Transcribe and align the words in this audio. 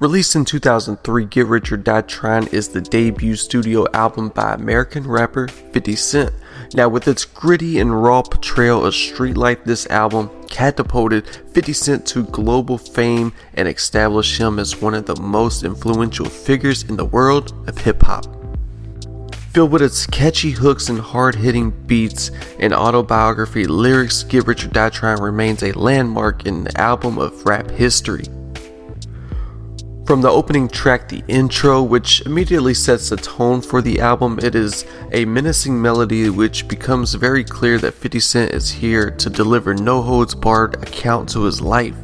Released 0.00 0.34
in 0.34 0.44
2003, 0.44 1.24
Get 1.26 1.46
Rich 1.46 1.70
or 1.70 1.76
Die 1.76 2.00
Trying 2.02 2.48
is 2.48 2.66
the 2.66 2.80
debut 2.80 3.36
studio 3.36 3.86
album 3.94 4.30
by 4.30 4.54
American 4.54 5.06
rapper 5.06 5.46
50 5.46 5.94
Cent. 5.94 6.32
Now, 6.74 6.88
with 6.88 7.06
its 7.06 7.24
gritty 7.24 7.78
and 7.78 8.02
raw 8.02 8.22
portrayal 8.22 8.84
of 8.84 8.92
street 8.96 9.36
life, 9.36 9.62
this 9.62 9.86
album 9.86 10.30
catapulted 10.48 11.28
50 11.28 11.72
Cent 11.72 12.06
to 12.08 12.24
global 12.24 12.76
fame 12.76 13.32
and 13.54 13.68
established 13.68 14.36
him 14.36 14.58
as 14.58 14.82
one 14.82 14.94
of 14.94 15.06
the 15.06 15.14
most 15.14 15.62
influential 15.62 16.26
figures 16.26 16.82
in 16.82 16.96
the 16.96 17.04
world 17.04 17.54
of 17.68 17.78
hip 17.78 18.02
hop. 18.02 18.26
Filled 19.52 19.70
with 19.70 19.82
its 19.82 20.08
catchy 20.08 20.50
hooks 20.50 20.88
and 20.88 20.98
hard 20.98 21.36
hitting 21.36 21.70
beats 21.70 22.32
and 22.58 22.74
autobiography 22.74 23.64
lyrics, 23.64 24.24
Get 24.24 24.48
Rich 24.48 24.64
or 24.64 24.70
Die 24.70 24.90
Trying 24.90 25.22
remains 25.22 25.62
a 25.62 25.70
landmark 25.78 26.46
in 26.46 26.64
the 26.64 26.80
album 26.80 27.16
of 27.16 27.46
rap 27.46 27.70
history. 27.70 28.24
From 30.06 30.20
the 30.20 30.28
opening 30.28 30.68
track, 30.68 31.08
the 31.08 31.24
intro, 31.28 31.82
which 31.82 32.20
immediately 32.26 32.74
sets 32.74 33.08
the 33.08 33.16
tone 33.16 33.62
for 33.62 33.80
the 33.80 34.00
album, 34.00 34.38
it 34.42 34.54
is 34.54 34.84
a 35.12 35.24
menacing 35.24 35.80
melody 35.80 36.28
which 36.28 36.68
becomes 36.68 37.14
very 37.14 37.42
clear 37.42 37.78
that 37.78 37.94
50 37.94 38.20
Cent 38.20 38.52
is 38.52 38.70
here 38.70 39.10
to 39.12 39.30
deliver 39.30 39.72
no 39.72 40.02
holds 40.02 40.34
barred 40.34 40.74
account 40.82 41.30
to 41.30 41.44
his 41.44 41.62
life. 41.62 41.96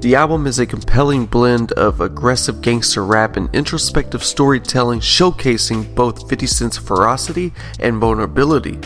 The 0.00 0.16
album 0.16 0.48
is 0.48 0.58
a 0.58 0.66
compelling 0.66 1.26
blend 1.26 1.70
of 1.72 2.00
aggressive 2.00 2.60
gangster 2.60 3.04
rap 3.04 3.36
and 3.36 3.48
introspective 3.54 4.24
storytelling, 4.24 4.98
showcasing 4.98 5.94
both 5.94 6.28
50 6.28 6.46
Cent's 6.48 6.76
ferocity 6.76 7.52
and 7.78 8.00
vulnerability. 8.00 8.80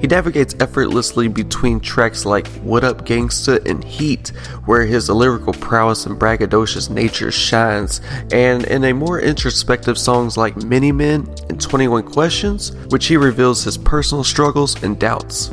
He 0.00 0.06
navigates 0.06 0.54
effortlessly 0.60 1.26
between 1.26 1.80
tracks 1.80 2.24
like 2.24 2.46
What 2.58 2.84
Up 2.84 3.04
Gangsta 3.04 3.68
and 3.68 3.82
Heat, 3.82 4.28
where 4.64 4.86
his 4.86 5.08
lyrical 5.08 5.52
prowess 5.52 6.06
and 6.06 6.18
braggadocious 6.18 6.88
nature 6.88 7.32
shines, 7.32 8.00
and 8.32 8.64
in 8.64 8.84
a 8.84 8.94
more 8.94 9.20
introspective 9.20 9.98
songs 9.98 10.36
like 10.36 10.62
Many 10.62 10.92
Men 10.92 11.28
and 11.48 11.60
21 11.60 12.04
Questions, 12.04 12.76
which 12.90 13.06
he 13.06 13.16
reveals 13.16 13.64
his 13.64 13.76
personal 13.76 14.22
struggles 14.22 14.80
and 14.84 15.00
doubts. 15.00 15.50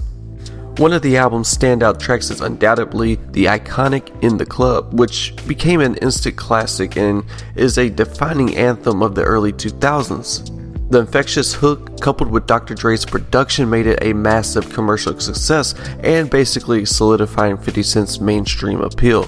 One 0.78 0.94
of 0.94 1.02
the 1.02 1.18
album's 1.18 1.56
standout 1.56 2.00
tracks 2.00 2.30
is 2.30 2.42
undoubtedly 2.42 3.16
the 3.32 3.46
iconic 3.46 4.12
In 4.22 4.38
the 4.38 4.46
Club, 4.46 5.00
which 5.00 5.34
became 5.48 5.80
an 5.80 5.96
instant 5.96 6.36
classic 6.36 6.98
and 6.98 7.24
is 7.56 7.78
a 7.78 7.90
defining 7.90 8.56
anthem 8.58 9.02
of 9.02 9.16
the 9.16 9.24
early 9.24 9.54
2000s. 9.54 10.55
The 10.96 11.02
infectious 11.02 11.54
hook, 11.54 12.00
coupled 12.00 12.32
with 12.32 12.48
Dr. 12.48 12.74
Dre's 12.74 13.04
production, 13.04 13.70
made 13.70 13.86
it 13.86 14.00
a 14.02 14.14
massive 14.14 14.72
commercial 14.72 15.20
success 15.20 15.76
and 16.00 16.30
basically 16.30 16.86
solidifying 16.86 17.58
50 17.58 17.84
Cent's 17.84 18.22
mainstream 18.22 18.80
appeal. 18.80 19.28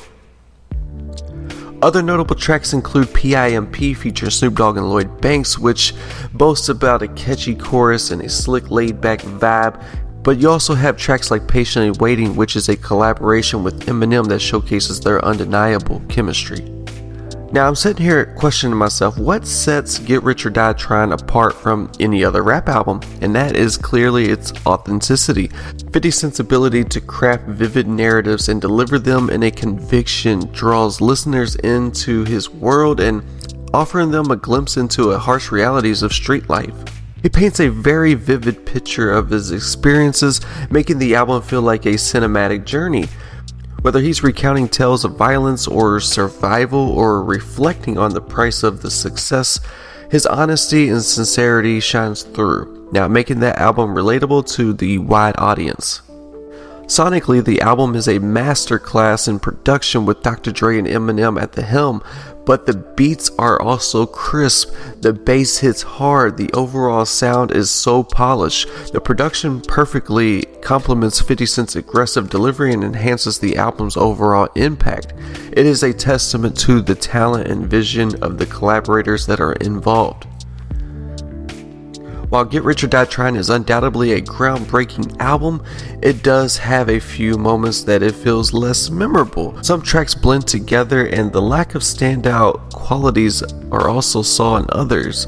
Other 1.81 2.01
notable 2.01 2.37
tracks 2.37 2.71
include 2.71 3.13
PIMP 3.13 3.97
featuring 3.97 4.31
Snoop 4.31 4.55
Dogg 4.55 4.77
and 4.77 4.89
Lloyd 4.89 5.19
Banks, 5.19 5.59
which 5.59 5.93
boasts 6.31 6.69
about 6.69 7.01
a 7.01 7.09
catchy 7.09 7.53
chorus 7.53 8.11
and 8.11 8.21
a 8.21 8.29
slick 8.29 8.71
laid 8.71 9.01
back 9.01 9.19
vibe. 9.19 9.83
But 10.23 10.37
you 10.37 10.49
also 10.49 10.73
have 10.73 10.95
tracks 10.95 11.31
like 11.31 11.49
Patiently 11.49 11.91
Waiting, 11.99 12.37
which 12.37 12.55
is 12.55 12.69
a 12.69 12.77
collaboration 12.77 13.61
with 13.65 13.87
Eminem 13.87 14.29
that 14.29 14.39
showcases 14.39 15.01
their 15.01 15.23
undeniable 15.25 16.01
chemistry. 16.07 16.76
Now 17.53 17.65
I'm 17.65 17.75
sitting 17.75 18.05
here 18.05 18.25
questioning 18.35 18.77
myself 18.77 19.17
what 19.17 19.47
sets 19.47 19.99
Get 19.99 20.21
Rich 20.21 20.45
or 20.45 20.49
Die 20.49 20.73
Trying 20.73 21.13
apart 21.13 21.53
from 21.55 21.89
any 21.97 22.21
other 22.21 22.43
rap 22.43 22.67
album, 22.67 22.99
and 23.21 23.33
that 23.35 23.55
is 23.55 23.77
clearly 23.77 24.25
its 24.25 24.51
authenticity. 24.65 25.49
50 25.93 26.11
Cent's 26.11 26.39
ability 26.41 26.83
to 26.83 26.99
craft 26.99 27.45
vivid 27.45 27.87
narratives 27.87 28.49
and 28.49 28.59
deliver 28.59 28.99
them 28.99 29.29
in 29.29 29.43
a 29.43 29.51
conviction 29.51 30.51
draws 30.51 30.99
listeners 30.99 31.55
into 31.55 32.25
his 32.25 32.49
world 32.49 32.99
and 32.99 33.23
offering 33.73 34.11
them 34.11 34.29
a 34.29 34.35
glimpse 34.35 34.75
into 34.75 35.05
the 35.05 35.19
harsh 35.19 35.49
realities 35.49 36.03
of 36.03 36.11
street 36.11 36.49
life. 36.49 36.75
He 37.23 37.29
paints 37.29 37.61
a 37.61 37.69
very 37.69 38.13
vivid 38.13 38.65
picture 38.65 39.11
of 39.11 39.29
his 39.29 39.51
experiences, 39.51 40.41
making 40.69 40.99
the 40.99 41.15
album 41.15 41.41
feel 41.41 41.61
like 41.61 41.85
a 41.85 41.93
cinematic 41.93 42.65
journey. 42.65 43.07
Whether 43.81 44.01
he's 44.01 44.23
recounting 44.23 44.67
tales 44.67 45.05
of 45.05 45.15
violence 45.15 45.67
or 45.67 45.99
survival 45.99 46.89
or 46.89 47.23
reflecting 47.23 47.97
on 47.97 48.13
the 48.13 48.21
price 48.21 48.63
of 48.63 48.81
the 48.81 48.91
success, 48.91 49.59
his 50.09 50.25
honesty 50.25 50.89
and 50.89 51.03
sincerity 51.03 51.79
shines 51.79 52.23
through, 52.23 52.89
now 52.91 53.07
making 53.07 53.39
that 53.41 53.59
album 53.59 53.93
relatable 53.93 54.49
to 54.55 54.73
the 54.73 54.97
wide 54.97 55.35
audience. 55.37 56.01
Sonically, 56.87 57.43
the 57.43 57.59
album 57.59 57.95
is 57.95 58.07
a 58.07 58.17
masterclass 58.17 59.27
in 59.27 59.39
production 59.39 60.05
with 60.05 60.23
Dr. 60.23 60.53
Dre 60.53 60.79
and 60.79 60.87
Eminem 60.87 61.39
at 61.39 61.51
the 61.51 61.61
helm, 61.61 62.01
but 62.45 62.65
the 62.65 62.77
beats 62.77 63.29
are 63.37 63.61
also 63.61 64.05
crisp. 64.05 64.73
The 65.01 65.11
bass 65.11 65.57
hits 65.57 65.81
hard. 65.81 66.37
The 66.37 66.49
overall 66.53 67.05
sound 67.05 67.51
is 67.51 67.69
so 67.69 68.03
polished. 68.03 68.69
The 68.93 69.01
production 69.01 69.59
perfectly 69.59 70.43
complements 70.61 71.19
50 71.19 71.45
Cent's 71.45 71.75
aggressive 71.75 72.29
delivery 72.29 72.71
and 72.71 72.85
enhances 72.85 73.37
the 73.37 73.57
album's 73.57 73.97
overall 73.97 74.47
impact. 74.55 75.13
It 75.51 75.65
is 75.65 75.83
a 75.83 75.93
testament 75.93 76.57
to 76.59 76.79
the 76.79 76.95
talent 76.95 77.49
and 77.49 77.67
vision 77.67 78.15
of 78.23 78.37
the 78.37 78.45
collaborators 78.45 79.25
that 79.25 79.41
are 79.41 79.53
involved. 79.53 80.25
While 82.29 82.43
Get 82.43 82.63
Rich 82.63 82.83
or 82.83 82.87
Die 82.87 83.05
Trying 83.05 83.37
is 83.37 83.49
undoubtedly 83.49 84.11
a 84.11 84.21
groundbreaking 84.21 85.17
album, 85.21 85.63
it 86.01 86.23
does 86.23 86.57
have 86.57 86.89
a 86.89 86.99
few 86.99 87.37
moments 87.37 87.83
that 87.83 88.03
it 88.03 88.15
feels 88.15 88.51
less 88.51 88.89
memorable. 88.89 89.57
Some 89.63 89.81
tracks 89.81 90.13
blend 90.13 90.45
together, 90.45 91.05
and 91.05 91.31
the 91.31 91.41
lack 91.41 91.73
of 91.73 91.83
standout 91.83 92.73
qualities 92.73 93.43
are 93.71 93.87
also 93.87 94.21
saw 94.21 94.57
in 94.57 94.65
others 94.69 95.27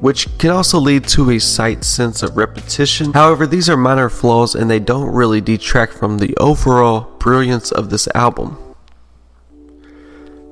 which 0.00 0.26
can 0.38 0.50
also 0.50 0.78
lead 0.78 1.06
to 1.08 1.30
a 1.30 1.38
slight 1.38 1.82
sense 1.82 2.22
of 2.22 2.36
repetition. 2.36 3.12
However, 3.14 3.46
these 3.46 3.70
are 3.70 3.76
minor 3.76 4.10
flaws 4.10 4.54
and 4.54 4.70
they 4.70 4.80
don't 4.80 5.14
really 5.14 5.40
detract 5.40 5.94
from 5.94 6.18
the 6.18 6.36
overall 6.36 7.16
brilliance 7.18 7.72
of 7.72 7.88
this 7.88 8.06
album. 8.14 8.58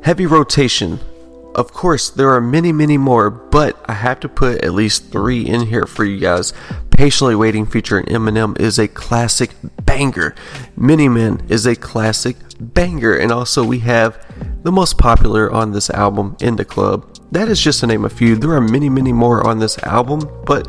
Heavy 0.03 0.25
rotation. 0.25 1.01
Of 1.55 1.73
course, 1.73 2.09
there 2.09 2.31
are 2.31 2.41
many, 2.41 2.73
many 2.73 2.97
more, 2.97 3.29
but 3.29 3.79
I 3.87 3.93
have 3.93 4.21
to 4.21 4.29
put 4.29 4.65
at 4.65 4.73
least 4.73 5.13
three 5.13 5.43
in 5.43 5.67
here 5.67 5.85
for 5.85 6.05
you 6.05 6.19
guys. 6.19 6.55
Patiently 6.91 7.35
Waiting 7.35 7.67
featuring 7.67 8.07
Eminem 8.07 8.59
is 8.59 8.79
a 8.79 8.89
classic 8.89 9.51
banger. 9.85 10.35
Many 10.77 11.11
Men 11.11 11.45
is 11.51 11.67
a 11.67 11.77
classic 11.77 12.37
banger. 12.59 13.15
And 13.15 13.31
also, 13.31 13.65
we 13.65 13.81
have 13.81 14.25
the 14.63 14.73
most 14.73 14.97
popular 14.97 15.53
on 15.53 15.73
this 15.73 15.91
album, 15.91 16.37
In 16.41 16.57
the 16.57 16.65
Club. 16.65 17.07
That 17.33 17.49
is 17.49 17.61
just 17.61 17.81
to 17.81 17.87
name 17.87 18.07
a 18.07 18.11
few. 18.11 18.37
There 18.37 18.53
are 18.53 18.61
many, 18.61 18.89
many 18.89 19.13
more 19.13 19.47
on 19.47 19.59
this 19.59 19.79
album, 19.81 20.29
but 20.47 20.69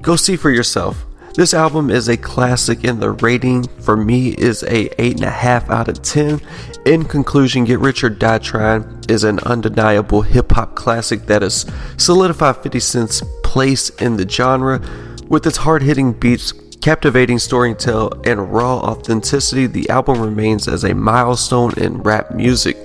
go 0.00 0.16
see 0.16 0.36
for 0.36 0.50
yourself. 0.50 1.04
This 1.34 1.52
album 1.52 1.90
is 1.90 2.08
a 2.08 2.16
classic, 2.16 2.84
and 2.84 3.00
the 3.00 3.10
rating 3.10 3.64
for 3.80 3.96
me 3.96 4.28
is 4.28 4.62
a 4.62 4.88
8.5 4.90 5.68
out 5.68 5.88
of 5.88 6.00
10. 6.00 6.40
In 6.86 7.04
conclusion, 7.04 7.64
Get 7.64 7.80
Rich 7.80 8.04
or 8.04 8.10
Die 8.10 8.38
Trying 8.38 9.02
is 9.08 9.24
an 9.24 9.40
undeniable 9.40 10.22
hip 10.22 10.52
hop 10.52 10.76
classic 10.76 11.26
that 11.26 11.42
has 11.42 11.66
solidified 11.96 12.58
50 12.58 12.78
Cent's 12.78 13.22
place 13.42 13.90
in 13.96 14.16
the 14.16 14.28
genre. 14.28 14.80
With 15.26 15.44
its 15.44 15.56
hard 15.56 15.82
hitting 15.82 16.12
beats, 16.12 16.52
captivating 16.80 17.40
storytelling, 17.40 18.24
and 18.24 18.52
raw 18.52 18.76
authenticity, 18.76 19.66
the 19.66 19.90
album 19.90 20.20
remains 20.20 20.68
as 20.68 20.84
a 20.84 20.94
milestone 20.94 21.72
in 21.76 22.00
rap 22.02 22.30
music. 22.30 22.76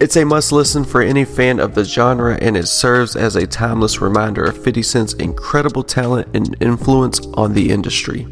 It's 0.00 0.16
a 0.16 0.24
must 0.24 0.50
listen 0.50 0.84
for 0.84 1.02
any 1.02 1.26
fan 1.26 1.60
of 1.60 1.74
the 1.74 1.84
genre, 1.84 2.38
and 2.40 2.56
it 2.56 2.68
serves 2.68 3.16
as 3.16 3.36
a 3.36 3.46
timeless 3.46 4.00
reminder 4.00 4.42
of 4.44 4.64
50 4.64 4.82
Cent's 4.82 5.12
incredible 5.12 5.84
talent 5.84 6.34
and 6.34 6.56
influence 6.58 7.20
on 7.34 7.52
the 7.52 7.70
industry. 7.70 8.26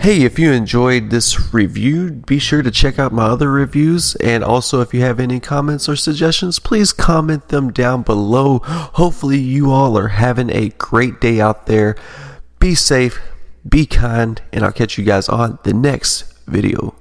Hey, 0.00 0.22
if 0.22 0.38
you 0.38 0.52
enjoyed 0.52 1.10
this 1.10 1.52
review, 1.52 2.12
be 2.12 2.38
sure 2.38 2.62
to 2.62 2.70
check 2.70 3.00
out 3.00 3.12
my 3.12 3.24
other 3.24 3.50
reviews. 3.50 4.14
And 4.16 4.44
also, 4.44 4.80
if 4.80 4.94
you 4.94 5.00
have 5.00 5.18
any 5.18 5.40
comments 5.40 5.88
or 5.88 5.96
suggestions, 5.96 6.60
please 6.60 6.92
comment 6.92 7.48
them 7.48 7.72
down 7.72 8.02
below. 8.02 8.60
Hopefully, 8.60 9.38
you 9.38 9.72
all 9.72 9.98
are 9.98 10.08
having 10.08 10.50
a 10.50 10.68
great 10.78 11.20
day 11.20 11.40
out 11.40 11.66
there. 11.66 11.96
Be 12.60 12.76
safe, 12.76 13.20
be 13.68 13.84
kind, 13.84 14.40
and 14.52 14.64
I'll 14.64 14.70
catch 14.70 14.96
you 14.96 15.04
guys 15.04 15.28
on 15.28 15.58
the 15.64 15.74
next 15.74 16.22
video. 16.46 16.94